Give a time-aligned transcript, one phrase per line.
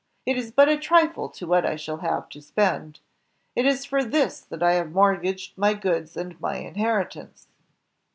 [0.25, 3.01] It is but a trifle to what I shall have to spend.
[3.55, 7.49] It is for this that I have mortgaged my goods and my inheritance."